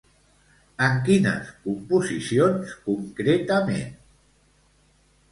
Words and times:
En 0.85 0.95
quines 1.09 1.51
composicions, 1.65 2.71
concretament? 2.87 3.93